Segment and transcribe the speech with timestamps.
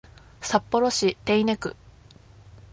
[0.41, 1.75] 札幌市手稲区